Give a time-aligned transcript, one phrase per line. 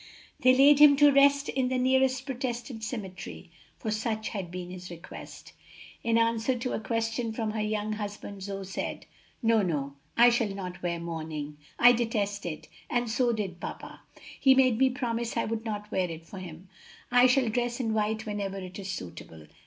[0.39, 4.89] They laid him to rest in the nearest Protestant cemetery, for such had been his
[4.89, 5.53] request.
[6.03, 9.05] In answer to a question from her young husband, Zoe said,
[9.43, 9.93] "No, no.
[10.17, 11.57] I shall not wear mourning!
[11.77, 14.01] I detest it, and so did papa.
[14.39, 16.67] He made me promise I would not wear it for him.
[17.11, 19.45] I shall dress in white whenever it is suitable.